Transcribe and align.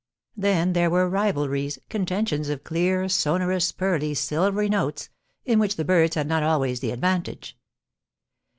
Then 0.35 0.73
there 0.73 0.89
were 0.89 1.07
rivalries, 1.07 1.77
contentions 1.87 2.49
of 2.49 2.63
clear, 2.63 3.07
sonorous, 3.07 3.71
pearly, 3.71 4.15
silvery 4.15 4.67
notes, 4.67 5.09
in 5.45 5.59
which 5.59 5.75
the 5.75 5.85
birds 5.85 6.15
had 6.15 6.25
not 6.27 6.41
always 6.41 6.79
the 6.79 6.89
advantage. 6.89 7.55